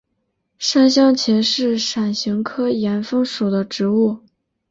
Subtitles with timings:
[0.57, 4.23] 山香芹是伞形科岩风属的植物。